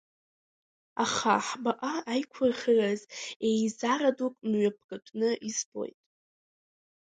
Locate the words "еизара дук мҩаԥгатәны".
3.49-5.29